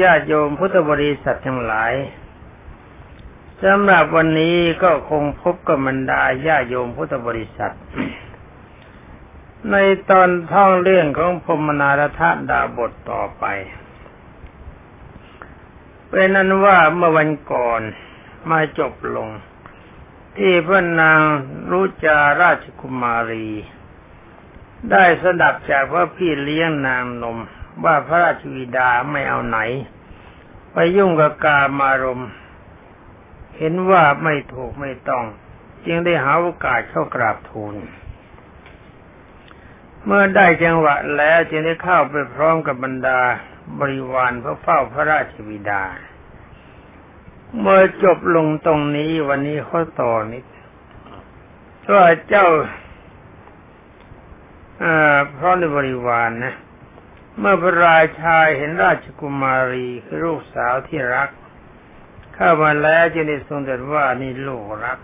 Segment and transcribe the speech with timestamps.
[0.00, 1.92] ญาติโยมพุทธบริษัททั้งหลาย
[3.64, 7.74] สำหรับวันนี้ก็คงพบกับบรรดาญาโยมพุทธบริษัท
[9.70, 9.76] ใน
[10.10, 13.44] ตอนท่องเรื่องของพมนารทดาบทต่อไป
[16.08, 17.80] เป็นนั้นว่าเมื่อวันก่อน
[18.50, 19.28] มาจบลง
[20.38, 21.20] ที่พระนาง
[21.70, 23.48] รุจาราชกุมารี
[24.90, 27.38] ได้สดับจากว่าพี่เลี้ยงนางนม
[27.84, 29.58] ว่าพระราชวิดาไม่เอาไหน
[30.72, 32.22] ไปยุ่งกับกามารม
[33.58, 35.24] เห็นว่าไม่ถูกไม่ต้อง
[35.86, 37.74] จึงได้หาโอกาสเข้ากราบทูล
[40.04, 43.20] เมื่อได้จังหวะแล้วจึงได้เข้าไปพร้อมกับบรรดา
[43.80, 45.82] บริวารเพื่อเฝ้าพระราชบิดา
[47.60, 50.44] เมื่อจบลงตรงนี้วันนี้ข้อต่อนิด
[51.92, 52.46] ว่าเจ้า
[55.32, 56.54] เพราะในบริวารนนะ
[57.38, 61.30] เมื่อพระราชาเห็นราชกุมารีคือลูกสาวที่รัก
[62.34, 64.98] เข้ามาแล้วจึงได้ทรงตรัสว่านี่ลูกรัก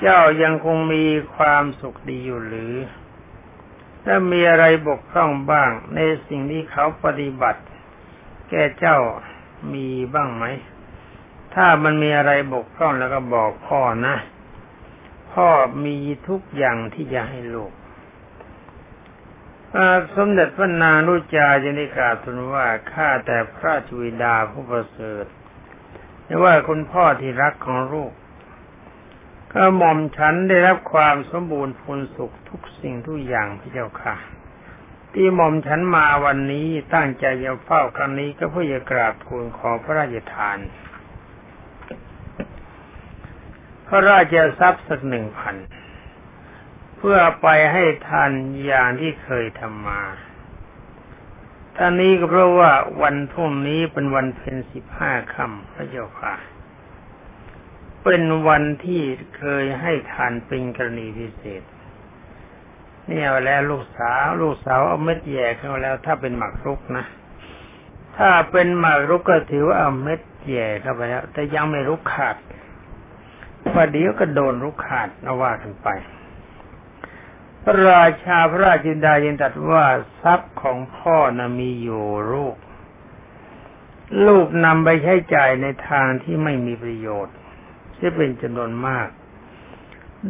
[0.00, 1.04] เจ้ายังคงมี
[1.36, 2.74] ความสุขดีอยู่หรือ
[4.04, 7.62] ถ้ามีอะไรบกพร่องบ้าง ในสิ่งที่เขาปฏิบัติ
[8.50, 8.98] แก่เจ้า
[9.72, 10.44] มีบ้างไหม
[11.54, 14.16] ถ้ามันมีอะไรบกพร่องแล้วก็บอกพ่อนะ
[15.32, 15.48] พ่อ
[15.84, 15.96] มี
[16.28, 17.72] ทุกอย่างที่จะให้ลูก
[20.16, 25.24] สมเด็จพระนางรุจาจึงได้กาทูลว่าข้าแต่พระจุวิดาผู้ประเสริฐ
[26.24, 28.12] แต่ว่าคุณพ่อที่รักของลูก
[29.52, 34.14] ก็หม่อมฉันได้รับความสมบูรณ์พูนสุขทุกสิ่งทุกอย่างพระเจ้าค่ะ
[35.14, 40.58] ที่หม่อมฉันมาวันนี้ตั้งใจจะเฝ้าครั้งนี้ก็เพื่อจะกราบทูลขอพระราชทาน
[43.86, 45.56] พระราชทรัพย์สักหนึ่งพัน
[47.02, 48.30] เพื่อไปให้ทาน
[48.64, 50.02] อย่างที่เคยทำมา
[51.76, 56.34] ท่านนี้ก็เพราะว่าวันทุ่งนี้เป็นวันเพ็ญสิบห้าค่ำพระเจ้าค่ะ
[58.04, 59.02] เป็นวันที่
[59.36, 61.62] เคยให้ทานเป็นกรณีพิเศษ
[63.06, 67.04] เนี่ยแล้วลูกสาว ลูกสาวเอาเม็ดแย่เข้าแล้ว ถ้าเป็นหมากรุกนะ
[68.18, 72.36] ถ้าเป็นหมากรุกก็ถือว่าเอาเม็ดแย่เข้าไปแล้ว แต่ยังไม่รุกขาด
[73.74, 75.88] ประเดี๋ยวก็โดนรุกขาดนะว่ากันไป
[77.70, 79.84] ระราชาพระราชินดายังตรัสว่า
[80.22, 82.56] ทรัพย์ของพ่อนะมีอยู่ลูก
[84.26, 87.36] ลูกนำไปใช้จ่ายในทางที่ไม่มีประโยชน์
[87.96, 89.08] ที่เป็นจำนวนมาก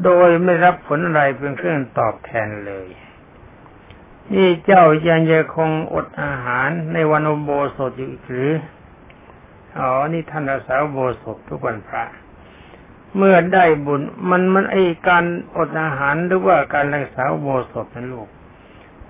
[0.04, 2.88] โดยไม่รับผลอะไรเป็นเครื่องตอบแทนเลย
[4.32, 8.52] นี่เจ้ายังจะคงอดอาหารในวันอโบสถอยู่อีกหรือ
[9.78, 12.04] อ๋อ นี่ท่านรักษาโบสถทุกวันพระ
[13.16, 14.00] เมื่อได้บุญ
[14.31, 14.76] มันมันไอ
[15.09, 15.25] การ
[15.56, 18.28] อดอาหารหรือว่าการรักษาโบสถนั้นลูก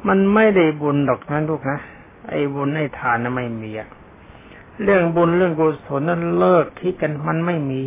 [0.06, 1.80] มันไม่ได้บุญดอกนั้นลูกนะ
[2.28, 3.88] ไอ้บุญไอ้ทานนั้นไม่มีอะ
[4.82, 7.82] เรื่องบุญเรื่องกุศลนั้นเลิกคิดกันมันไม่มี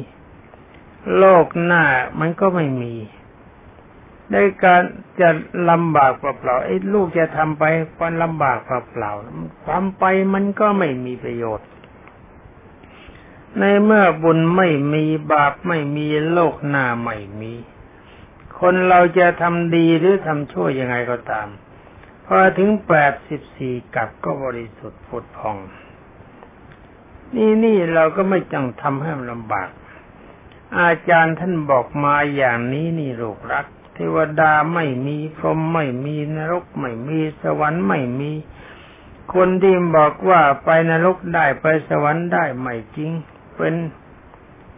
[1.17, 1.83] โลกหน้า
[2.19, 2.93] มันก็ไม่มี
[4.31, 4.81] ในการ
[5.21, 5.29] จะ
[5.69, 7.63] ลำบากเปล่าๆไอ้ลูกจะทำไป
[7.99, 10.03] มันลำบากเปล่าๆทำไป
[10.33, 11.67] มันก็ไม่มีประโยชน์
[13.59, 17.53] ในเมื่อบุญไม่มีบาปไม่มีโลกหน้าไม่มี
[18.59, 21.47] คนเราจะทำดีหรือทำชั่วยังไงก็ตาม
[22.25, 25.57] พอถึงแปดสิบสี่กับก็บริสุทธิ์ผุดพอง
[27.35, 29.69] นี่นี่เราก็ไม่จังทำให้มันลำบาก
[30.79, 38.31] อาจารย์ท่านบอกมาอย่างนี้นี่ลูกรัก เทวดาไม่มีพรหมไม่มีนรกไม่มีสวรรค์ไม่มี
[39.33, 43.11] คนที่บอกว่าไปนรกได้ไปสวรรค์ได้ไม่จริง
[43.57, 43.75] เป็น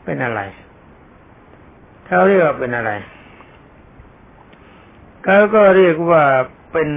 [0.04, 0.42] เป็นอะไร
[2.06, 2.92] เขาเรียกว่าเป็นอะไร
[5.24, 6.24] เขาก็เรียกว่า
[6.72, 6.90] เป็น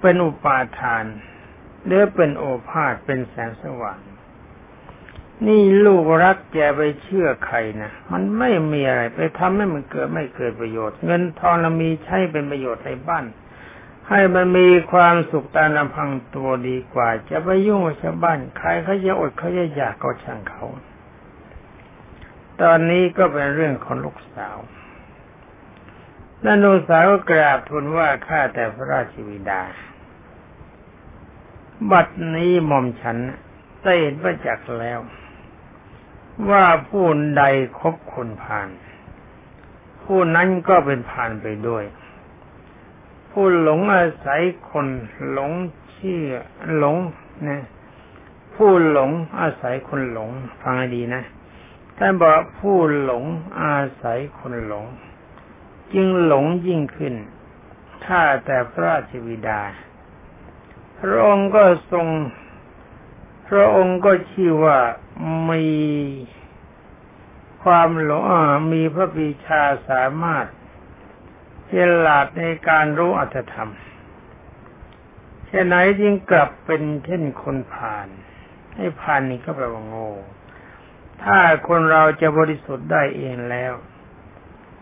[0.00, 1.04] เป็นอุปาทาน
[1.84, 3.98] หรือเป็นโอภาษเป็นแสงสว่าง
[5.46, 13.24] นี่ลูกรักแกไปเชื่อใครนะมันไม่มีอะไรไปทำให้มันเกิดไม่เกิดประโยชน์ เงินทองเรามีใช้เป็นประโยชน์ในบ้าน
[14.08, 20.64] ให้มันมีความสุขตามลำพังตัวดีกว่า จะไปยุ่งกับชาวบ้านใครเขาจะอดเขาจะอยากก็ช่างเขา
[22.62, 24.56] ตอนนี้ก็เป็นเรื่องของลูกสาว
[26.44, 29.62] นั่นลูกสาวก็กราบทูลว่าข้าแต่พระราชวิดา
[31.90, 32.06] บัด
[32.36, 33.16] นี้หม่อมฉัน
[33.82, 34.98] ได้เห็นประจักษ์แล้ว
[36.50, 37.06] ว่าผู้
[37.36, 37.42] ใด
[37.78, 38.68] คบคนผ่าน
[40.04, 41.84] ผู้นั้นก็เป็นผ่านไปด้วย
[43.38, 44.88] ผู้หลงอาศัยคน
[45.30, 45.52] หลง
[45.92, 46.28] เชื่อ
[46.76, 46.96] หลง
[47.48, 47.60] นะ
[48.54, 50.30] ผู้หลงอาศัยคนหลง
[50.60, 51.22] ฟังให้ดีนะ
[51.98, 53.24] ท่านบอกผู้หลง
[53.62, 54.86] อาศัยคนหลง
[55.92, 57.14] จึงหลงยิ่งขึ้น
[58.04, 59.60] ถ้าแต่พระราชวิดา
[60.98, 62.06] พระองค์ก็ทรง
[63.48, 64.78] พระองค์ก็ชื่อว่า
[65.50, 65.66] มี
[67.62, 68.22] ความหลง
[68.72, 70.46] มีพระปีชาสามารถ
[71.70, 71.72] ฉ
[72.06, 73.70] ลาดในการรู้อัตธรรม
[75.46, 78.08] เช่นไหนจึงกลับเป็นเช่นคนผ่าน
[78.76, 80.10] ให้ผ่านนี่ก็แปลว่าโง่
[81.24, 83.72] ถ้าคนเราจะบริสุทธิ์ได้เองแล้ว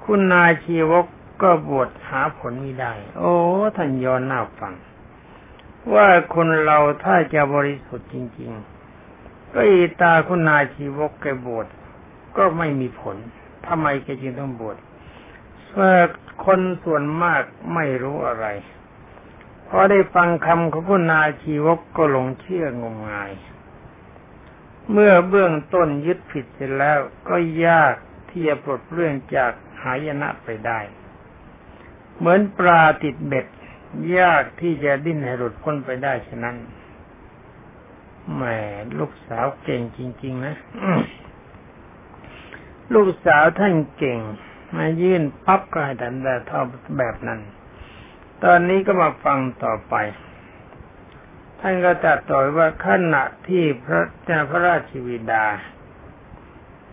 [0.05, 1.07] คุณนายชีวก
[1.43, 3.35] ก็บวชหาผลไม่ได้ โอ้
[3.77, 4.75] ท่านย้อนหน้าฟัง
[5.95, 8.51] ว่าคนเราถ้าจะบริสุทธิ์จริง
[9.03, 11.67] ๆ ก็อีตาคุณนายชีวกแกบวช
[12.37, 13.17] ก็ไม่มีผล
[13.67, 14.77] ทำไมแกจึงต้องบวช
[15.69, 15.89] เพราะ
[16.45, 17.43] คนส่วนมาก
[17.75, 18.47] ไม่รู้อะไร
[19.69, 23.33] พอได้ฟังคำของคุณนาชีวกก็หลงเชื่องมงาย
[24.93, 26.99] เมื่อเบื้องต้นยึดผิดเสร็จแล้ว
[27.29, 27.37] ก็
[27.67, 27.95] ยาก
[28.31, 29.53] ที่จะปลดเรื่องจาก
[29.83, 30.81] หายนะไปได้
[32.17, 33.47] เหมือนปลาติดเบ็ด
[34.19, 36.57] ยากที่จะดิ้นให้หลุดพ้นไปได้ฉะนั้น
[38.35, 38.43] แหม
[38.99, 40.55] ลูกสาวเก่งจริง ๆ นะ
[42.95, 44.19] ลูกสาวท่านเก่ง
[44.75, 46.61] มายื่นปั๊บก็ให้ดันแบบท่อ
[46.99, 47.41] แบบนั้น
[48.45, 49.95] ตอนนี้ก็มาฟังต่อไป
[51.61, 55.45] ท่านก็ตัดต่อว่าขณะที่พระเจ้าพระราชวิดา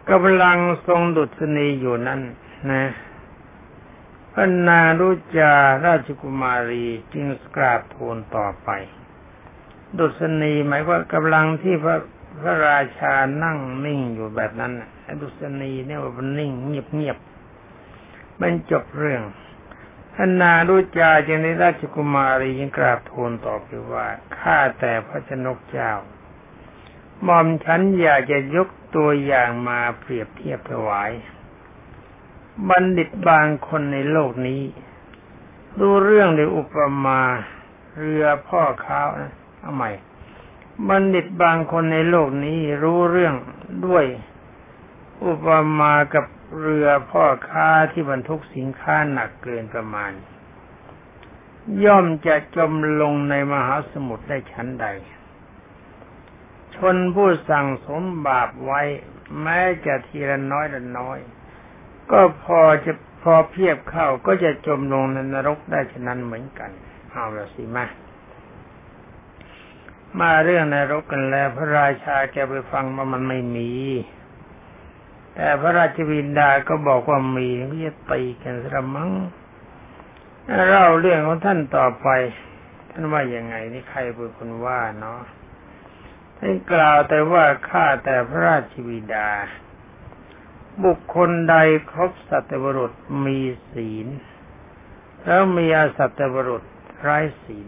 [0.09, 0.57] กำลัง
[0.87, 2.21] ทรงดุษณีอยู่นั้น
[2.71, 2.83] นะ
[4.33, 5.53] พระนารุจา
[5.85, 7.25] ราชกุมารีจึง
[7.55, 8.69] กราบทูลต่อไป
[9.97, 11.97] ดุษณีหมายว่ากำลังที่พระ
[12.41, 13.13] พระราชา
[13.43, 14.71] นั่งนิ่งอยู่แบบนั้น
[15.21, 17.17] ดุษณีเนี่ยว่ามันนิ่งเงียบเงียบ
[18.41, 19.23] มันจบเรื่อง
[20.15, 24.07] ท่านนารุจาจึงได้ราชกุมารียังกราบทูลต่อไปว่า
[24.37, 25.91] ข้าแต่พระชนกเจ้า
[27.23, 31.11] หม่อมฉันอยากจะยกตัวอย่างมาเปรียบเทียบถวาย
[32.69, 34.61] บัณฑิตบางคนในโลกนี้
[35.79, 37.21] ดูเรื่องในอุปมา
[37.97, 38.99] เรือพ่อค้า
[39.59, 39.91] เอาใหม่
[40.87, 43.35] บัณฑิตบางคนในโลกนี้รู้เรื่อง
[43.85, 44.05] ด้วย
[45.25, 45.47] อุป
[45.77, 46.25] มากับ
[46.59, 50.11] เรือพ่อค้าที่บรรทุกสินค้าหนักเกินประมาณ
[51.85, 54.87] ย่อมจะจมลงในมหาสมุทรได้ชั้นใด
[56.75, 58.81] ชนผู้สั่งสมบาปไว้
[59.41, 61.19] แม้จะทีละน้อยละน้อย
[62.11, 62.93] ก็พอจะ
[63.23, 66.71] พอเพียบเข้าก็จะจมลงในนรกได้ฉะนั้นเหมือนกัน
[67.11, 67.85] เอาละสิมา
[70.19, 73.71] มาเรื่องนรกกันแล้ว พระราชาจะไปฟังว่ามันไม่มี
[75.35, 79.11] แต่พระราชวินดาก็บอกว่ามีก็จะตีกันสระมัง
[80.69, 82.07] เล่าเรื่องของท่านต่อไป
[82.89, 85.21] ท่านว่ายังไงนี่ใครเป็นคนว่าเนาะ
[86.37, 89.29] ท่านกล่าวแต่ว่าข้าแต่พระราชวิดา
[90.85, 91.55] บุคคลใด
[91.91, 92.93] ครบสัตวรุษ
[93.25, 93.39] มี
[93.71, 94.07] ศีล
[95.25, 96.63] แล้วมีอาสัตวรุษ
[97.01, 97.67] ไร้ศีล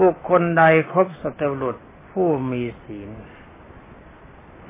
[0.00, 1.76] บุคคลใดครบสัตวรุษ
[2.10, 3.10] ผู้มีศีล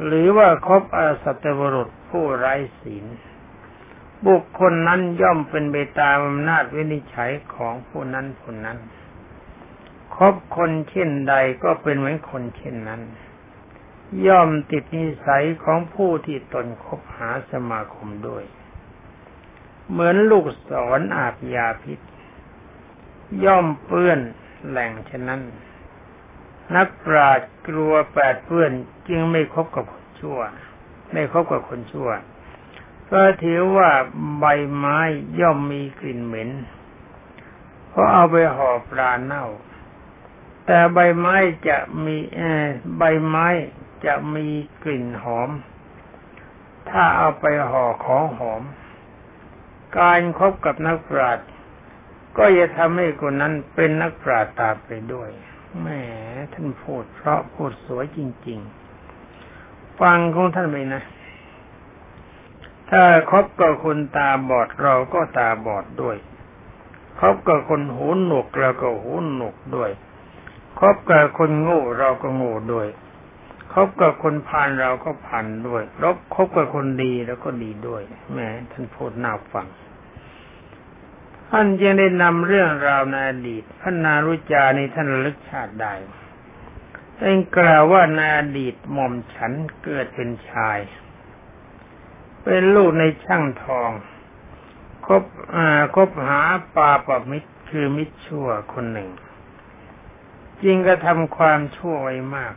[0.04, 3.06] หรือว่าคบอาสัตวรุษผู้ไร้ศีล
[4.26, 8.78] บุคคลนั้นย่อมเป็นไปตามอำนาจวินิจฉัยของผู้นั้นผู้นั้น
[10.14, 13.02] คบคนเช่นใดก็เป็นเหมือนคนเช่นนั้น
[14.26, 18.44] ย่อมติดนิสัยของผู้ที่ตนคบหาสมาคมด้วย
[19.90, 22.00] เหมือนลูกศรออาบยาพิษ
[23.44, 24.20] ย่อมเปื้อน
[24.68, 25.40] แหล่งฉะนั้น
[26.76, 28.72] นักปราชญ์กลัวแปดเพื่อน
[29.08, 30.38] จึงไม่คบกับค ชั่ว
[31.10, 32.10] ไม่คบกับคนชั่ว
[33.04, 33.90] เพราะถือว่า
[34.38, 34.44] ใบ
[34.74, 34.98] ไม้
[35.40, 36.50] ย่อมมีกลิ่นเหม็น
[37.88, 39.46] เพราะเอาไปห่อปลาเน่า
[40.66, 41.36] แต่ใบไม้
[41.68, 42.16] จะมี
[42.98, 43.46] ใบไม้
[44.06, 44.46] จะมี
[44.82, 45.50] กลิ่นหอม
[46.90, 48.62] ถ้าเอาไปห่อของหอม
[49.98, 51.48] การครบกับนักปราชญ์
[52.38, 55.30] ก็จะทำให้คนนั้นเป็นนักปราชญ์ตามไปด้วย
[55.80, 55.88] แหม
[56.52, 58.87] ท่านพูดเพราะพูดสวยจริง ๆ
[60.00, 61.02] ฟังของท่านไปนะ
[62.90, 66.16] ถ้าคบกับคนตาบอดเราก็ตาบอดด้วย
[67.20, 69.90] คบกับคนหูหนวกเราก็หูหนวกด้วย
[70.78, 72.88] คบกับคนโง่เราก็โง่ด้วย
[73.72, 78.02] คบกับคนผ่านเราก็ผ่านด้วยรบคบกับคนดีแล้วก็ดีด้วย
[78.32, 79.66] แม้ท่านพูดน่าฟัง
[81.50, 85.94] ท่านจึงได้นำเรื่องราวในอดีตพระนารุจาในท่านระลึกชาติได้
[87.18, 89.52] ท่านกล่าวว่าในอดีตหม่อมฉัน
[89.84, 90.78] เกิดเป็นชาย
[92.42, 93.90] เป็นลูกในช่างทอง
[95.06, 96.40] คบอ่าคบหา
[96.74, 99.10] ปาปมิตรคือมิตรชั่วคนหนึ่ง
[100.62, 102.54] จริงก็ทำความชั่วไว้มาก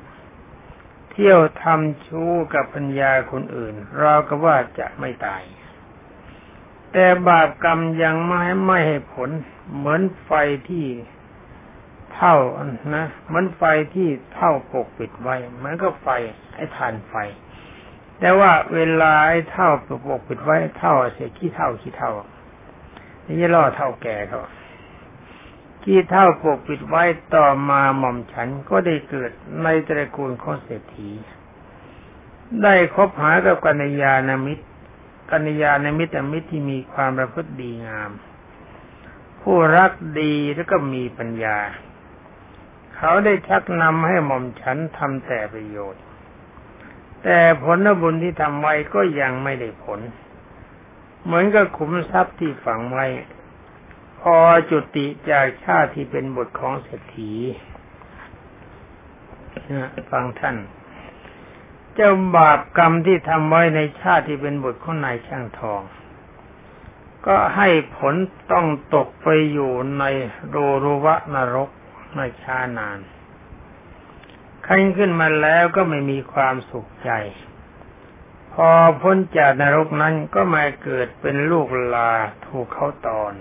[1.11, 5.43] เที่ยวทำชู้กับปัญญาคนอื่น เราก็ว่าจะไม่ตาย
[6.91, 9.29] แต่บาปกรรมยังไม่ไม่ให้ผล
[9.75, 10.31] เหมือนไฟ
[10.69, 10.87] ที่
[12.15, 12.35] เท่า
[12.95, 13.63] นะมันไฟ
[13.93, 16.07] ที่เท่าปกปิดไว้มันก็ไฟ
[16.55, 17.15] ไอ้ทานไฟ
[18.19, 22.11] แต่ว่าเวลาไอ้เท่าปกปิดไว้เท่าเสียขี้เท่าขี้เท่า
[23.25, 24.41] นี่ล่อเท่าแก่เขา
[25.83, 27.03] ขี้เท่าปกปิดไว้
[27.35, 29.31] ต่อมาหม่อมฉันก็ได้เกิด
[29.63, 31.09] ในตระกูลของเศรษฐี
[32.63, 34.65] ได้คบหากับกัญญาณมิตร
[35.31, 38.11] กัญญาณมิตรมิตรที่มีความประพฤติดีงาม
[39.41, 41.57] ผู้รักดีแล้วก็มีปัญญา
[43.03, 46.03] เขาได้ชักนำให้หม่อมฉันทำแต่ประโยชน์
[47.23, 49.99] แต่ผลบุญที่ทำไว้ก็ยังไม่ได้ผล
[51.23, 53.05] เหมือนกับขุมทรัพย์ที่ฝังไว้
[54.21, 54.35] พอ
[54.69, 57.33] จุติจากชาติที่เป็นบทของเศรษฐี
[60.11, 60.57] ฟังท่าน
[61.93, 65.81] เจ้าบาปกรรมที่ทำไว้ในชาติที่เป็นบทของนายช่างทอง
[67.27, 68.15] ก็ให้ผล
[68.51, 70.03] ต้องตกไปอยู่ใน
[70.49, 71.69] โรรุวะนรก
[72.15, 72.99] ในชานาน
[74.65, 77.11] ขั้นขึ้นมาแล้วก็ไม่มีความสุขใจ
[78.53, 78.69] พอ
[79.01, 82.11] พ้นจากนรกนั้นก็มาเกิดเป็นลูกลา
[82.45, 83.33] ถูกเขาตอน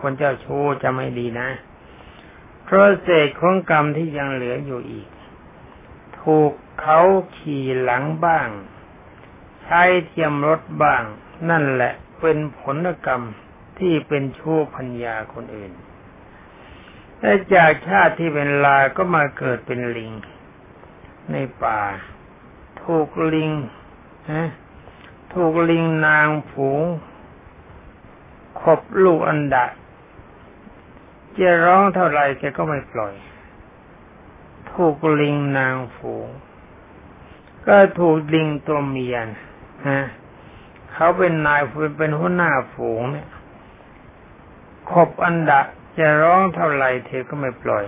[0.00, 1.48] คนเจ้าชู้จะไม่ดีนะ
[2.64, 5.08] เพราะเศษของกรรมที่ยังเหลืออยู่อีก
[6.20, 7.00] ถูกเขา
[7.36, 8.48] ขี่หลังบ้าง
[9.62, 11.02] ใช้เทียมรถบ้าง
[11.50, 13.22] นั่นแหละเป็นผลกรรม
[13.78, 15.72] ที่เป็นชู้พัญญาคนอื่น
[17.20, 20.12] และจากชาติที่เป็นลาก็มาเกิดเป็นลิง
[21.32, 21.80] ในป่า
[22.82, 23.52] ถูกลิง
[24.32, 24.48] ฮะ
[25.34, 26.84] ถูกลิงนางผูง
[28.60, 29.66] ขบลูกอันดะ
[31.36, 33.14] จะร้องเท่าไรแกก็ไม่ปล่อย
[34.72, 36.26] ถูกลิงนางฝูง
[37.66, 39.26] ก็ถูกลิงตัวเมียน
[39.88, 40.00] ฮะ
[40.92, 41.60] เขาเป็นนาย
[41.98, 43.28] เป็นหัวหน้าฝูงเนี่ย
[44.90, 45.60] ขบอันดะ
[45.98, 47.84] จะร้องเท่าไหร่เธอก็ไม่ปล่อย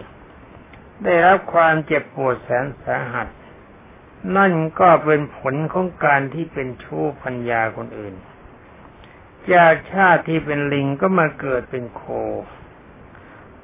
[1.05, 3.29] ได้รับความเจ็บปวดแสนสาหัส
[4.37, 8.15] นั่นก็เป็นผลของการที่เป็นชู้พัญญาคนอื่น
[9.53, 12.03] จากชาติที่เป็นลิงก็มาเกิดเป็นโค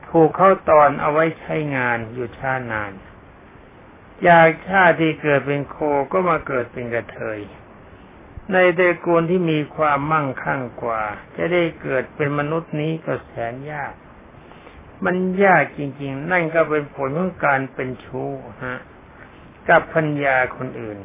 [0.09, 2.93] ถูกเข้าตอนเอาไว้ใช้งานอยู่ชาตินาน
[4.29, 5.77] จากชาติที่เกิดเป็นโค
[6.13, 7.41] ก็มาเกิดเป็นกระเทย
[8.53, 11.03] ในตระกูลที่มีความมั่งคั่งกว่า
[11.37, 13.93] จะได้เกิดเป็นมนุษย์นี้ก็แสนยาก
[15.05, 18.31] มันยากจริง ๆ นั่นก็เป็นผลของการเป็นชู้
[18.65, 18.81] ฮะ
[19.69, 20.99] กับพัญญาคนอื่น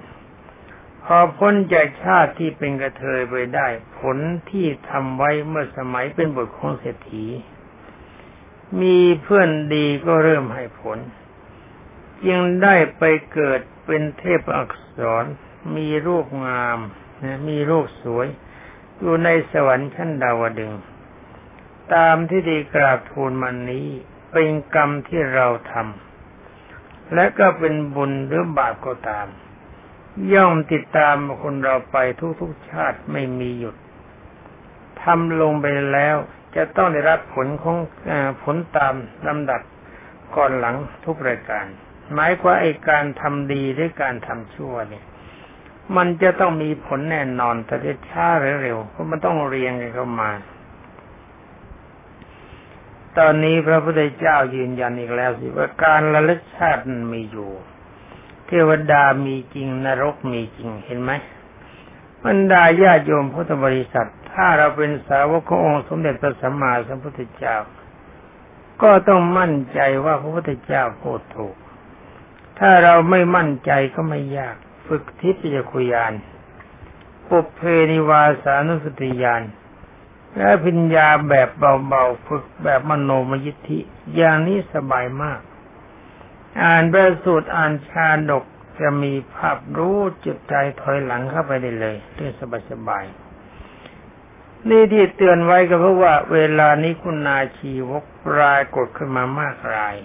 [1.04, 3.68] พอพ้นจากชาติที่เป็นกระเทยไปได้
[4.00, 4.18] ผล
[4.50, 7.26] ที่ทำไว้เมื่อสมัยเป็นบทของเศรษฐี
[8.82, 10.98] มีเพื่อนดีก็เริ่มให้ผล
[12.30, 13.04] ยังได้ไป
[13.34, 15.24] เกิดเป็นเทพอักษร
[15.76, 16.80] มีรูปงาม
[17.24, 18.28] นะมีรูปสวย
[19.00, 20.74] อยู่ในสวรรค์ชั้นดาวดึง
[21.96, 23.88] ตามที่ดีกราบทูลมันนี้
[24.32, 29.28] เป็นกรรมที่เราทำและก็เป็นบุญหรือบาปก็ตาม
[30.34, 31.98] ย่อมติดตามคนเราไป
[32.42, 33.76] ทุกๆชาติไม่มีหยุด
[35.04, 36.18] ทำลงไปแล้ว
[36.56, 37.78] จะต้องได้รับผลของ
[38.10, 38.12] อ
[38.44, 38.94] ผลตาม
[39.28, 39.62] ลำดับ
[40.36, 41.66] ก่อนหลังทุกรายการ
[42.14, 45.06] หมายความไอ้การทำดีหรือการทำชั่วเนี่ย
[45.96, 50.30] มันจะต้องมีผลแน่นอนแต่จะช้าหรือเร็วเพราะมันต้องเรียงกันเข้ามา
[53.20, 56.82] ตอนนี้พระพุทธเจ้ายืนยันอีกแล้วสิว่าการระลึกชาติ
[57.14, 57.52] มีอยู่
[58.48, 61.12] เทวดามีจริงนรกมีจริงเห็นไหม
[62.26, 67.56] บรรดาญาโยมพุทธบริษัท ถ้าเราเป็นสาวกขององค์สมเด็จพระสัมมาสัมพุทธเจ้า
[68.82, 71.56] ก็ต้องมั่นใจว่าพระพุทธเจ้าพูดถูก
[72.60, 74.56] ถ้าเราไม่มั่นใจก็ไม่ยาก
[74.88, 76.14] ฝึกทิพยคุยาน
[77.28, 77.62] ปุเพ
[77.92, 79.44] นิวาสานุสติยาน
[80.38, 81.50] และพิญญาแบบ
[81.88, 83.80] เบาๆฝึกแบบมโนมยิทธิ
[84.16, 85.40] อย่างนี้สบายมาก
[86.64, 88.46] อ่านประสูตรอ่านชาดก
[88.80, 92.34] จะมีภาพรู้จิตใจถอยหลังเข้าไปได้เลยเรื่อง
[92.72, 98.06] สบายๆนี่ที่เตือนไว้ก็เพราะว่า เวลานี้คุณนาชีวก
[98.40, 99.96] รายกดขึ้นมามากราย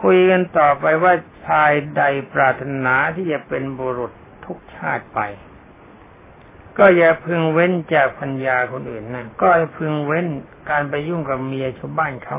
[0.00, 1.14] คุยกันต่อไปว่า
[1.46, 2.02] ชายใด
[2.34, 4.12] ปรารถนาที่จะเป็นบุรุษ
[4.46, 5.20] ทุกชาติไป
[6.80, 10.26] ก็อย่าพึงเว้นจากพัญญาคนอื่นนะก็พึงเว้น
[10.70, 12.38] การไปยุ่งกับเมียชาวบ้านเขา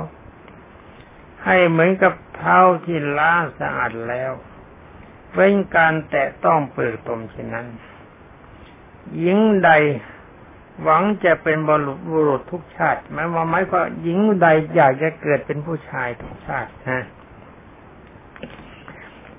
[1.46, 4.32] ให้เหมือนกับเท้าที่ล้างสะอาดแล้ว
[5.34, 7.68] เว้นการแตะต้องเปลือกตมเช่นนั้น
[9.18, 9.70] หญิงใด
[10.82, 17.02] หวังจะเป็นบรุษบุรุษทุกชาติหมายว่าหมายว่าหญิงใดอยากจะเกิดเป็นผู้ชายทุกชาตินะ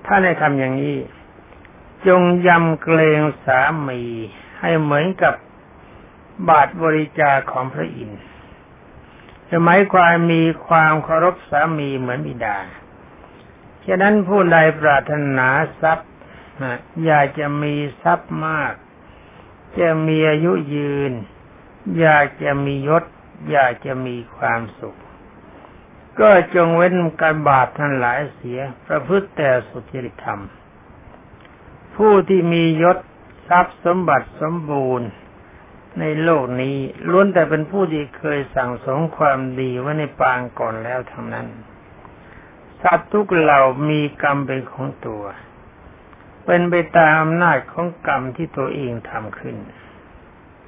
[0.05, 0.97] ถ้าในทำอย่างนี้
[2.07, 4.01] จงยำเกรงสามี
[4.63, 5.33] ให้เหมือนกับ
[6.49, 8.21] บาทบริจาของพระอินทร์
[9.49, 12.57] จะหมายความมีความเคารพสามีเหมือนบิดา
[13.85, 15.47] ฉะนั้นผู้ใดปรารถนา
[15.81, 16.09] ทรัพย์
[17.05, 18.73] อยากจะมีทรัพย์มาก
[19.79, 21.13] จะมีอายุยืน
[21.99, 23.03] อยากจะมียศ
[23.51, 24.99] อยากจะมีความสุข
[26.19, 30.41] ก็จงเว้นการบาปทั้งหลายเสีย ประพฤติแต่สุจริตธรรม
[31.95, 32.97] ผู้ที่มียศ
[33.53, 35.09] ทรัพย์สมบัติสมบูรณ์
[35.99, 36.77] ในโลกนี้
[37.09, 41.47] ล้วนแต่เป็นผู้ที่เคยสั่งสมความดีไว้ในปางก่อนแล้วทั้งนั้น
[42.81, 45.23] สัตว์ทุกเหล่ามีกรรมเป็นของตัว
[46.45, 49.57] เป็นไปตามอำนาจของกรรมที่ตัวเองทำขึ้น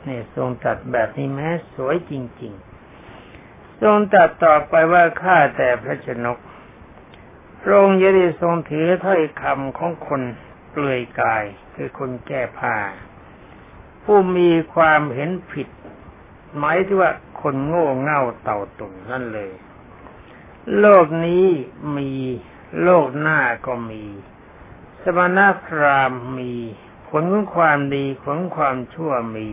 [0.07, 2.53] นี่ทรงตัดแบบนี้แม้สวยจริง
[3.17, 6.37] ๆ ทรงตัดต่อไปว่าข้าแต่พระชนก
[7.61, 10.21] พระองค์ยได้ทรงถือถ้อยคำของคน
[10.77, 12.75] เปลือยกายคือคนแก้ผ้า
[14.03, 15.67] ผู้มีความเห็นผิด
[16.57, 19.51] หมายถึงว่าคนโง่เง่าเต่าตุ่นนั่นเลย
[20.79, 21.47] โลกนี้
[21.97, 22.11] มี
[22.81, 24.03] โลกหน้าก็มี
[25.03, 26.53] สมณพราหมณ์มี
[27.07, 29.49] ผลของความดีผลความชั่วมี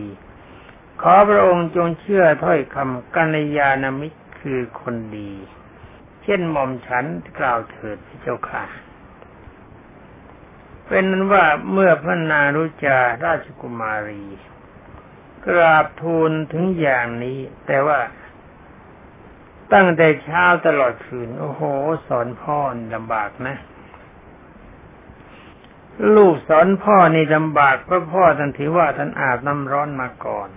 [1.01, 5.31] ขอพระองค์จงเชื่อถ้อยคำกัญยาณมิตรคือคนดี
[6.23, 7.05] เช่นหม่อมฉัน
[7.39, 8.63] กล่าวเถิดพระเจ้าค่ะ
[10.95, 14.23] เป็นนั้นว่าเมื่อพระนารุจาราชกุมารี
[15.45, 17.99] กราบทูลถึงอย่างนี้ แต่ว่า
[19.73, 21.61] ตั้งแต่เช้าตลอดคืน โอ้โห
[22.07, 22.57] สอนพ่อ
[22.95, 23.55] ลำบากนะ
[26.15, 30.49] ลูกสอนพ่อนี่ลำบากเพราะพ่อท่านถือว่าท่านอาบน้ำร้อนมาก่อน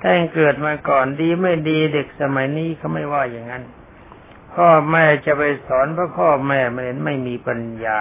[0.00, 3.64] ท่านเกิดมาก่อนดีไม่ดีเด็กสมัยนี้เขาไม่ว่าอย่างนั้น
[4.54, 8.00] พ่อแม่จะไปสอนเพราะพ่อแม่ไม่ไม่มีปัญญา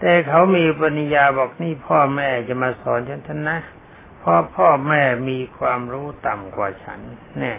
[0.00, 3.58] แต่เขามีปัญญาบอกนี่พ่อแม่จะมาสอนฉันท่านนะ
[4.18, 7.00] เพราะพ่อแม่มีความรู้ต่ำกว่าฉัน
[7.38, 7.52] แน่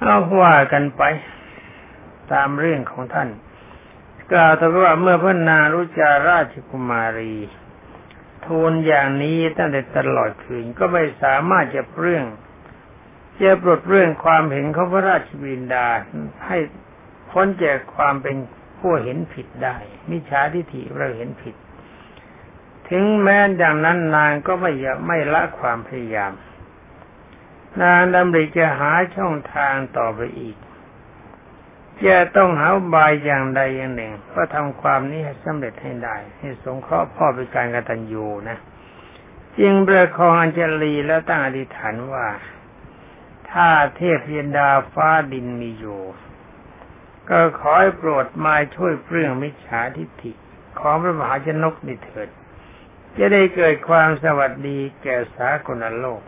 [0.00, 1.02] เอาว่ากันไป
[2.32, 3.28] ตามเรื่องของท่าน
[4.32, 7.34] กล่าวแต่ว่าเมื่อพระนารุจาราชกุมารี
[8.46, 12.24] ทูลอย่างนี้ตั้งแต่ตลอดคืนก็ไม่สามารถจะเรื่อง
[13.40, 15.86] จะปลดเรื่องความเห็นของพระราชบินดา
[16.46, 16.58] ให้
[17.30, 18.36] พ้นจากความเป็น
[18.80, 19.76] ผู้เห็นผิดได้
[20.10, 21.54] มิจฉาทิฏฐิเราเห็นผิด
[22.88, 24.72] ถึงแม้ดังนั้นนางก็ไม่
[25.06, 26.32] ไม่ละความพยายาม
[27.82, 30.56] นางดำริจะหาช่องทางต่อไปอีก
[32.06, 38.58] จะต้องหาบายอย่างใดอย่างหนึ่งเพื่อทำความนี้ให้สำเร็จให้ได้ให้สงเคราะห์พ่อเป็นการกตัญญูนะ
[39.58, 42.26] จึงประคองอัญเจลีแล้วตั้งอธิษฐานว่า
[43.50, 46.00] ถ้าเทพยนดาฟ้าดินมีอยู่
[47.30, 50.32] ก็ขอให้โปรดมาช่วยเปลื้องมิจฉาทิฏฐิ
[50.80, 52.28] ของพระมหาชนกนิเถิด
[53.18, 56.22] จะได้เกิดความสวัสดีแก่สากลโลก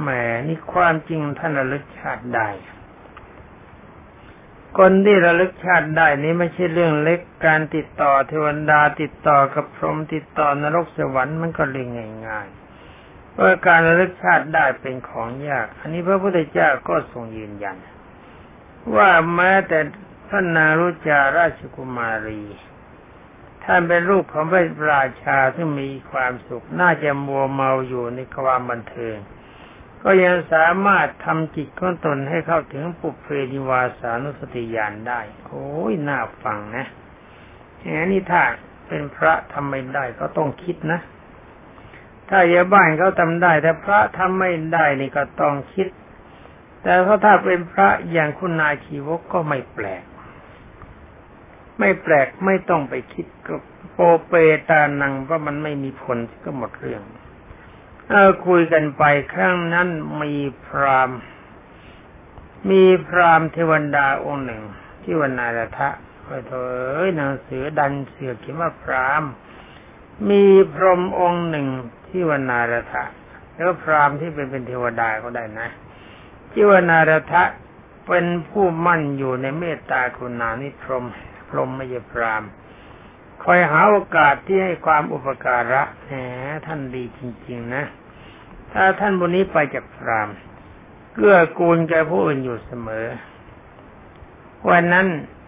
[0.00, 0.08] แหม
[0.46, 2.48] นี่ความจริงท่านระลึกชาติได้
[4.78, 11.88] คนที่ระลึกชาติได้นี้ไม่ใช่เรื่องเล็กการติดต่อเทวดาติดต่อกับพรหมติดต่อนรกสวรรค์มันก็เรื่อง
[12.26, 17.76] ง่ายๆเพราะการระลึกชาติได้เป็นของยาก อันนี้พระพุทธเจ้าก็ทรงยืนยัน
[18.94, 19.78] ว่าแม้แต่
[20.28, 22.42] พระนารุจาราชกุมารี
[23.64, 29.16] ท่านเป็นลูกของพระราชาที่มีความสุข น่าจะมัวเมาอยู่ในความบันเทิง
[30.02, 36.86] ก็ยังสามารถทำจิตของตนให้เข้าถึงปุเพนิวาสานุสติญาณได้ โอ้ยน่าฟังนะ
[37.80, 38.42] แหนนี่ถ้า
[38.86, 41.00] เป็นพระทำไม่ได้ก็ต้องคิดนะ
[42.28, 45.88] ถ้าอย่าบ้านเขาทำได้ แต่พระทำไม่ได้นี่ก็ต้องคิด
[46.86, 50.04] แต่ถ้าเป็นพระอย่างคุณนาคีวกก็ไม่แปลก
[51.78, 53.54] ไม่แปลกไม่ต้องไปคิดก็
[53.92, 54.32] โปเป
[54.68, 57.02] ตานังเพราะมันไม่มีผลก็หมดเรื่อง
[58.10, 59.88] เออคุยกันไปครั้งนั้น
[60.22, 60.34] มี
[60.66, 61.10] พราม
[62.70, 64.62] มีพรามเทวดาองค์หนึ่ง
[65.02, 65.88] ที่วันนาระทะ
[66.24, 66.68] ไปเถอ
[67.04, 69.22] ยหนังสือดันเสือเขียนว่าพราม
[70.30, 70.44] มี
[70.74, 71.66] พรหมองค์หนึ่ง
[72.08, 73.04] ที่วันนาระทะ
[73.54, 75.68] แล้วพรามที่เป็นเป็นเทวดาก็ได้นะ
[76.58, 77.44] ที่ว่านารทะ
[78.06, 81.06] เป็นผู้มั่นอยู่ในเมตตาคุณานิพรม
[81.48, 82.42] พรหมไม่ใช่พราม
[83.42, 86.12] คอยหาโอกาสที่ให้ความอุปการะแหม
[86.66, 87.84] ท่านดีจริง ๆ นะ
[88.72, 90.28] ถ้าท่านบนนี้ไปจากพราม
[91.14, 93.06] เกื้อกูลแกผู้อื่นอยู่เสมอ
[94.68, 95.06] วันนั้น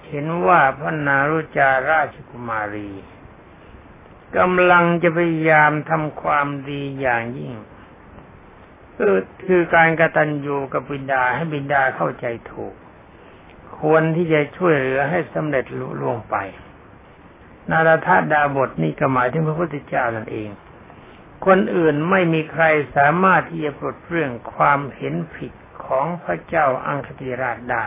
[0.09, 2.91] เห็นว่าพระนารุจาราชกุมารี
[4.37, 7.55] กำลังจะพยายามทำความดีอย่างยิ่ง
[9.01, 12.75] คือคือการกระตันยูกับบิดาให้บิดาเข้าใจถูก
[13.81, 16.37] ควรที่จะช่วยเหลือให้สำเร็จลุล่วงไป
[17.71, 20.51] นาราธาดาบทนี่ก็หมายถึงพระพุทธเจ้านั่นเอง
[21.47, 22.65] คนอื่นไม่มีใคร
[22.97, 25.53] สามารถที่จะปลดเรื่องความเห็นผิด
[25.85, 27.85] ของพระเจ้าอังคติราชได้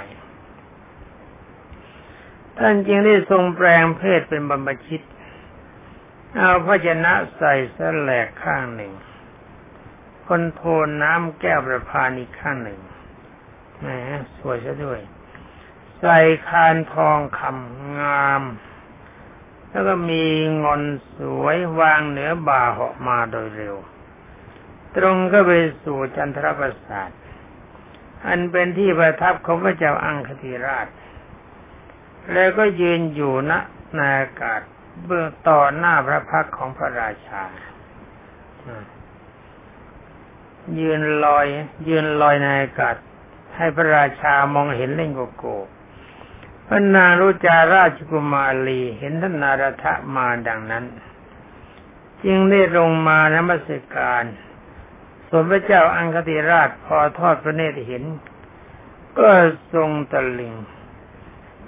[2.58, 5.02] ท่านจึงได้ทรงแปลงเพศเป็นบรรพชิต
[6.36, 8.94] เอาพระชนะใส่สแลกข้างหนึ่ง
[10.34, 12.80] คนโทนน้ำแก้วประพานอีกข้างหนึ่ง
[13.82, 13.88] แหม
[14.38, 15.00] สวยซะด้วย
[16.00, 18.44] ใส่คานทองคำงาม
[19.70, 20.24] แล้วก็มี
[20.64, 20.84] งอน
[21.16, 23.76] สวยวางเหนือบ่าเหาะมาโดยเร็ว
[24.96, 25.52] ตรงก็ไป
[25.84, 27.10] สู่จันทรประสาท
[28.26, 30.88] อันเป็นที่ประทับของพระเจ้าอังคติราช
[32.34, 33.54] แล้วก็ยืนอยู่ณ
[33.96, 34.62] ในอากาศ
[35.06, 37.44] เบื้องต่อหน้าพระพักของพระราชา
[40.80, 41.46] ยืนลอย
[41.88, 42.96] ยืนลอยในอากาศ
[43.56, 45.58] ให้พระราชามองเห็นเล่งโกโก้
[46.68, 50.86] พระนางรุจาราชกุมารีเห็นท่านนารทะมาดังนั้น
[52.24, 54.24] จึงได้ลงมานมัสการ
[55.28, 58.04] ส่วนพระเจ้าอังคติราชพอทอดพระเนตรเห็น
[59.18, 59.30] ก็
[59.74, 60.54] ทรงตะลึง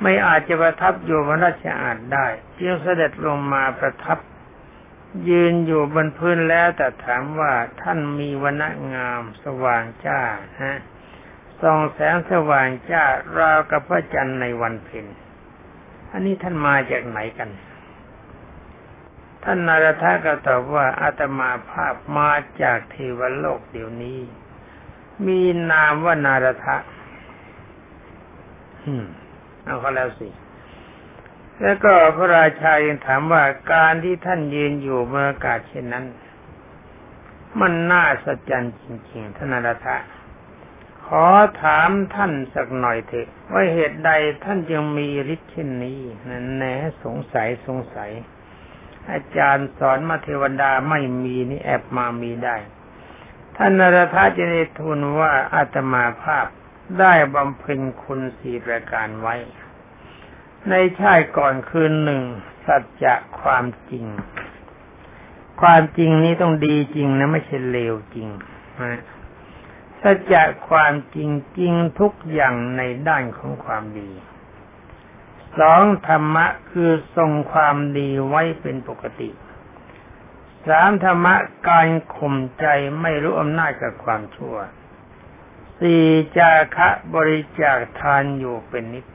[0.01, 2.27] ไม่อาจจะประทับอยู่บนราชอาณได้
[2.59, 4.17] จึงเสด็จลงมาประทับ
[5.29, 10.19] ยืนอยู่บนพื้นแล้วแต่ถามว่าท่านมีวันงามสว่างจ้า
[10.63, 10.77] ฮะ
[11.61, 13.03] ส่องแสงสว่างจ้า
[13.37, 15.05] ราวกับพระจันทร์ในวันเพ็ญ
[16.11, 17.49] อันนี้ท่านมาจากไหนกัน
[19.43, 24.19] ท่านนารทะก็ตอบว่าอาตมาภาพมาจากเทวโลกเดี๋ยวนี้
[25.27, 26.77] มีนามว่านารทะ
[28.83, 29.05] อืม
[29.63, 30.27] เอาเขาแล้วสิ
[31.61, 36.05] แล้วก็พระราชายังถามว่าการที่ท่านยืนอยู่บนอากาศเช่นนั้น
[37.59, 39.97] มันน่าสัจจันจริงๆ ท่านนารทะ
[41.05, 41.25] ขอ
[41.61, 44.11] ถามท่านสักหน่อยเถอะ ว่าเหตุใด
[44.43, 48.11] ท่านจึงมีฤทธิ์เช่นนี้นั่นแน่สงสัยสงสัย
[49.11, 52.57] อาจารย์สอนมาเทวดาไม่มีนี่แอบมามีได้
[53.57, 56.45] ท่านนรธาจะได้ทูลว่าอาตมาภาพ
[56.99, 59.35] ได้บำเพ็ญคุณสี่ประการไว้
[60.69, 62.23] ในชาติก่อนคืนหนึ่ง
[62.65, 64.05] สัจจะความจริง
[65.61, 68.27] ความจริงนี้ต้องดีจริงนะไม่ใช่เลวจริง
[68.81, 69.01] นะ
[70.01, 74.09] สัจจะความจริงจริงทุกอย่างในด้านของความดี
[75.59, 79.29] สองธรรมะคือทรงความดีไว้เป็นปกติ
[80.67, 81.35] สามธรรมะ
[81.69, 82.65] การข่มใจ
[83.01, 84.55] ไม่รู้อำนาจกับความชั่ว
[85.79, 86.03] สี่
[86.37, 89.05] จาคะบริจาคทานอยู่เป็นนิด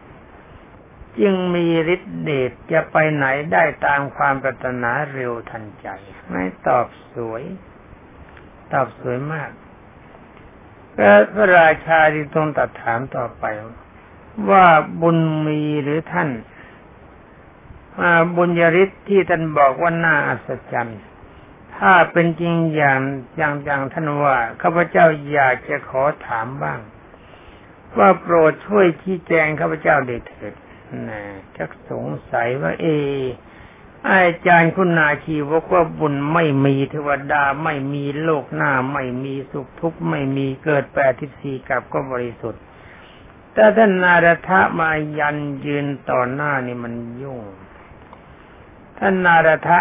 [1.21, 5.89] จึงมีฤทธิเดชจะไปไหนได้ตามความปรารถนาเร็วทันใจ
[6.31, 7.43] ไม่ตอบสวย
[8.73, 9.51] ตอบสวยมาก
[11.33, 13.45] พระราชาที่ทรงตัดถามต่อไป
[14.51, 14.67] ว่า
[15.01, 16.31] บุญมีหรือท่าน
[18.37, 21.01] บุญยริศที่ท่านบอกว่าน่าอัศจรรย์
[21.77, 23.01] ถ้าเป็นจริงอย่าง
[23.37, 26.81] อย่างอย่างท่านว่าข้าพเจ้าอยากจะขอถามบ้าง
[27.97, 30.55] ว่าโปรดช่วยชี้แจงข้าพเจ้าเถิด
[31.57, 32.87] ชักสงสัยว่า เอ
[34.11, 42.63] อาจารย์คุณนาชีบอกว่าบุญไม่มีเทวดาไม่มีโลกหน้า ไม่มีสุขทุกข์ไม่มีเกิดแปดทิศสี่กับก็บริสุทธิ์
[43.53, 47.41] แต่ท่านนารทะมายันยืนต่อหน้านี่มันยุ่ง
[48.99, 49.79] ท่านนารทะ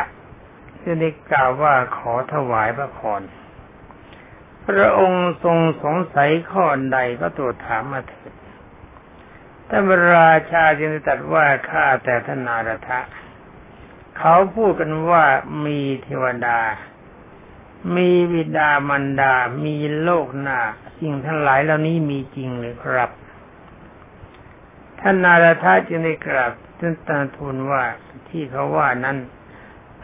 [0.82, 3.22] จึงได้กล่าวว่าขอถวายพระพร
[4.66, 8.34] พระองค์ทรงสงสัยข้อใดก็ตรวจถามมาเถิด
[9.70, 9.84] ท่าน
[10.16, 13.00] ราชาจึงได้ตรัสว่าข้าแต่ท่านนารทะ
[14.18, 15.24] เขาพูดกันว่า
[15.66, 16.60] มีเทวดา
[17.96, 19.34] มีวิดามันดา
[19.66, 20.60] มีโลกหน้า
[20.98, 23.10] สิ่งทั้งหลายเหล่านี้มีจริงหรือครับ
[25.00, 27.84] ท่านนารทาจึงได้กราบท่านตาทูลว่า
[28.30, 29.18] ที่เขาว่านั้น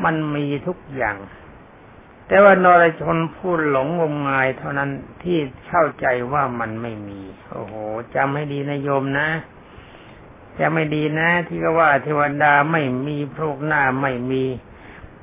[0.03, 1.17] มันมีทุกอย่าง
[2.27, 4.89] แต่ว่านรชนพูดหลงงมงายเท่านั้น
[5.23, 7.21] ที่เข้าใจว่ามันไม่มี
[7.51, 7.73] โอ้โห
[8.15, 9.27] จำให้ดีนะโยมนะ
[10.59, 14.43] จะไม่ดีนะ ที่ก็ว่าเทวดาไม่มีพวกหน้าไม่มี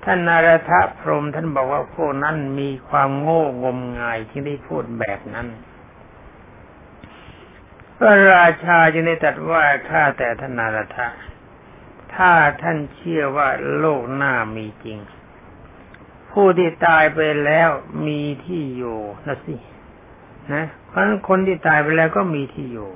[0.05, 5.49] ท่านนารทะพรมท่านบอกว่าพวกนั้นมีความโง่งมงายที่ได้พูดแบบนั้น
[7.97, 11.07] พระราชาจึงได้ตรัสว่าข้าแต่ท่านนารทะ
[12.15, 12.31] ถ้า
[12.63, 14.99] ท่านเชื่อว่าโลกหน้ามีจริง
[16.31, 17.71] ผู้ที่ตายไปแล้ว
[18.07, 19.57] มีที่อยู่นะสิ
[20.53, 22.91] นะเพราะคนที่ตายไปแล้วก็มีที่อยู่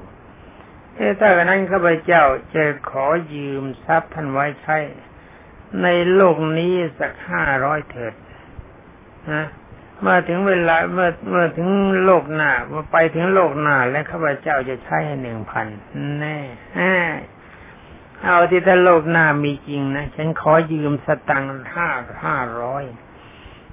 [0.94, 2.22] เอ้ถ้ากันนั้นข้าพเจ้า
[2.54, 4.78] จะขอยืมทรัพย์ท่านไว้ใช้
[5.82, 8.14] ในโลกนี้สักห้าร้อยเถิด
[9.32, 9.44] นะ
[10.00, 11.68] เมื่อถึงเวลาเมื่อเมื่อถึง
[12.04, 15.66] โลกหน้าเมื่อไปถึงโลกหน้าแล้วข้าพเจ้าจะใช้ให้หนึ่งพัน
[16.20, 16.38] แน่
[18.22, 21.88] เอาที่ถ้าโลกหน้ามีจริงนะฉันขอยืมสตังค์ห้า
[22.24, 22.84] ห้าร้อย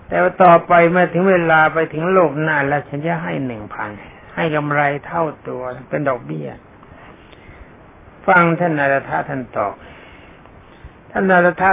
[0.08, 3.90] แต่ว่าต่อไปเมื่อถึงเวลาไปถึงโลกหน้าแล้วฉันจะให้หนึ่งพัน
[4.36, 6.50] ให้กำไรเท่าตัวเป็นดอกเบี้ย
[8.28, 9.74] ฟังท่านนารทะท่านตอบ
[11.12, 11.72] ท่านนารทะ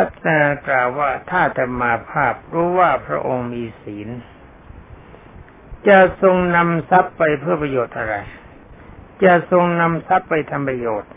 [0.67, 4.09] กล่าวว่าถ้าแต่มาภาพรู้ว่าพระองค์มีศีล
[5.89, 8.15] จะทรงนำทรัพย์ไปเพื่อประโยชน์อะไร
[9.25, 11.11] จะทรงนำทรัพย์ไปทำประโยชน์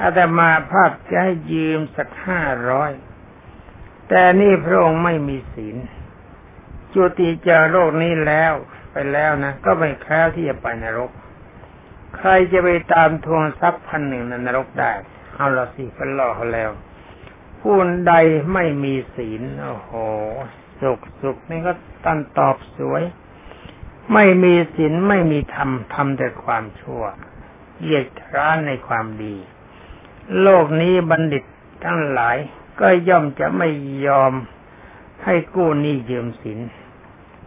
[0.00, 2.92] อาตมาภาพจะให้ยืมสักห้าร้อย
[4.08, 5.76] แต่นี่พระองค์ไม่มีศีล
[6.92, 8.52] จุติจากโลกนี้แล้ว
[8.92, 11.10] ไปแล้วนะ ก็ไม่แคล้วที่จะไปนรก
[12.16, 14.92] ใครจะไปตามทวงทรัพย์พันหนึ่งในนรกได้
[15.34, 16.70] เอาละสิเป็นหล่อเขาแล้ว
[17.60, 17.76] ผู้
[18.08, 18.14] ใด
[18.54, 19.90] ไม่มีศีล โอ้โห
[20.80, 21.72] สุขสุขนี่ก็
[22.04, 23.02] ตันตอบสวย
[24.12, 27.02] ไม่มีศีลไม่มีธรรมทำแต่ความชั่ว
[27.80, 29.34] เหยียดร้านในความดี
[30.40, 31.44] โลกนี้บัณฑิต
[31.84, 32.36] ทั้งหลาย
[32.80, 33.68] ก็ย่อมจะไม่
[34.06, 34.32] ยอม
[35.24, 36.58] ให้กู้หนี้ยืมสิน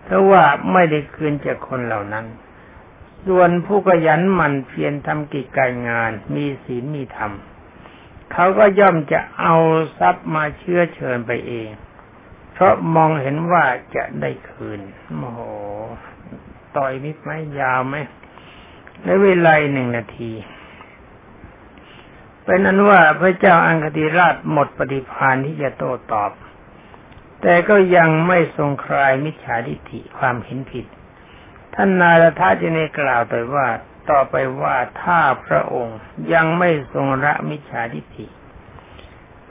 [0.04, 2.26] เพราะว่าไม่ได้คืนจากคนเหล่านั้น
[3.28, 7.32] ส่วนผู้ขยันหมั่นเพียรทำกิจการงาน มีศีลมีธรรม
[8.32, 9.56] เขาก็ย่อมจะเอา
[10.00, 11.70] ทรัพย์มาเชื้อเชิญไปเอง
[12.54, 14.80] เพราะมองเห็นว่าจะได้คืน
[15.18, 15.42] โอ้โห
[16.76, 17.96] ต่อยนิดไหมยาวไหม
[19.04, 20.32] ในเวลาหนึ่งนาที
[22.44, 26.32] เป็นนั้นว่าพระเจ้าอังคติราชหมดปฏิภาณที่จะโต้ตอบ
[27.42, 30.86] แต่ก็ยังไม่ทรงคลายมิจฉาทิฏฐิความเห็นผิด
[31.76, 33.68] ท่านนารทาจะในกล่าวต่อว่า
[34.10, 36.00] ต่อไปว่าถ้าพระองค์
[36.34, 38.28] ยังไม่ทรงละมิจฉาทิฏฐิ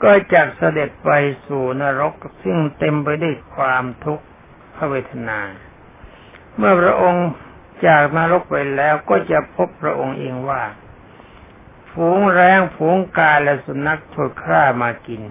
[0.03, 1.09] ก็จะเสด็จไป
[1.47, 4.25] สู่นรกซึ่งเต็มไปด้วยความทุกข์
[4.75, 5.39] พระเวทนา
[6.55, 7.27] เมื่อพระองค์
[7.85, 10.63] จากนรกไปแล้วก็จะพบพระองค์เองว่า
[11.91, 15.21] ฝูงแรงฝูงกาและสุนัขถูกฆ่ามากิน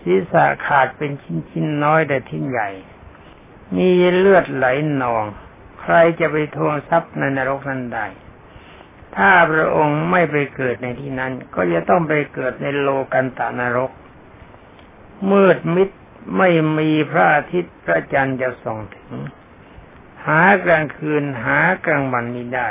[0.00, 2.70] ศีรษะขาดเป็นชิ้นชิ้นน้อยแต่ทิ้นใหญ่
[3.76, 4.66] มีเลือดไหล
[5.02, 5.24] นอง
[5.82, 8.06] ใครจะไปทวงทรัพย์ในนรกนั้นได้
[9.16, 13.90] ถ้าพระองค์ไม่ไปเกิดในที่นั้น ก็จะต้องไปเกิดในโลกันตานรก
[15.30, 15.90] มืดมิด
[16.38, 19.12] ไม่มีพระอาทิตย์พระจันทร์จะส่องถึง
[20.26, 22.68] หากลางคืนหากลางวันไม่ได้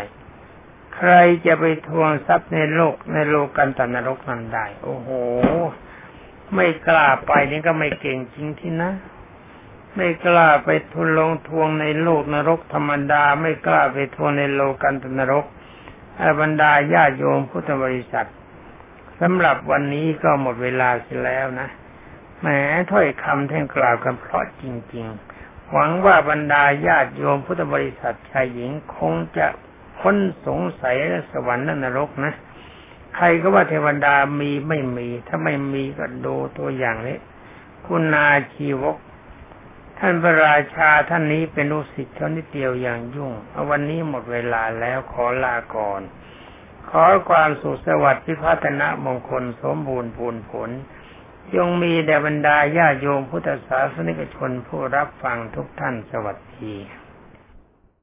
[0.95, 1.11] ใคร
[1.45, 5.09] จะไปทวงทรัพย์ในโลกในโลกันตนรกนั้นได้ โอ้โห
[6.53, 8.91] ไม่กล้าไปนี่ก็ไม่เก่งจริงที่นะ
[9.95, 15.45] ไม่กล้าไปทุนลงทวงในโลกนรกธรรมดา ไม่กล้าไปทวงในโลกันตนรก
[16.21, 18.29] อบรรดาญาโยมพุทธบริษัท
[19.19, 21.67] สำหรับวันนี้ก็หมดเวลาเสียแล้วนะ
[22.39, 22.47] แหม
[22.91, 25.05] ถ้อยคำท่งกล่าวกันเพราะจริง
[25.37, 29.47] ๆ หวังว่าบรรดาญาติโยมพุทธบริษัทชายหญิงคงจะ
[29.99, 32.33] พ้นสงสัยและสวรรค์นรกนะ
[33.15, 37.17] ใครก็ว่าเทวดามีไม่มี ถ้าไม่มีก็ดูตัวอย่างนี้
[37.85, 38.97] คุณนาชีวก
[40.03, 46.01] ท่านพระราชาท่านนี้เป็นลูกศิษย์ท่านิดเดียวอย่างยุ่งเอาวันนี้หมดเวลาแล้วขอลาก่อน
[46.89, 50.69] ขอความสุขสวัสดิ์พิพัฒนะมงคลสมบูรณ์ผลผล
[51.55, 56.75] ยงมีแด่บรรดาญาโยมพุทธศาสนิกชนผู้รับฟังทุกท่านสวัสดี